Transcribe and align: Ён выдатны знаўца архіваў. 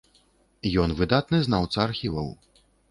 Ён 0.83 0.95
выдатны 1.03 1.37
знаўца 1.49 1.77
архіваў. 1.89 2.37